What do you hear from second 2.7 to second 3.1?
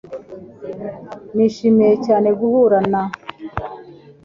na.